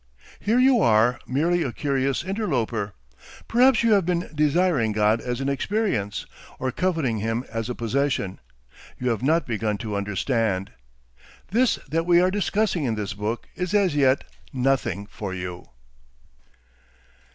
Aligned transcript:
Here 0.39 0.57
you 0.57 0.81
are 0.81 1.19
merely 1.27 1.61
a 1.61 1.71
curious 1.71 2.23
interloper. 2.23 2.95
Perhaps 3.47 3.83
you 3.83 3.91
have 3.91 4.03
been 4.03 4.31
desiring 4.33 4.93
God 4.93 5.21
as 5.21 5.39
an 5.39 5.47
experience, 5.47 6.25
or 6.57 6.71
coveting 6.71 7.19
him 7.19 7.45
as 7.51 7.69
a 7.69 7.75
possession. 7.75 8.39
You 8.97 9.11
have 9.11 9.21
not 9.21 9.45
begun 9.45 9.77
to 9.77 9.95
understand. 9.95 10.71
This 11.49 11.77
that 11.87 12.07
we 12.07 12.19
are 12.19 12.31
discussing 12.31 12.83
in 12.85 12.95
this 12.95 13.13
book 13.13 13.45
is 13.55 13.75
as 13.75 13.95
yet 13.95 14.23
nothing 14.51 15.05
for 15.05 15.35
you. 15.35 15.67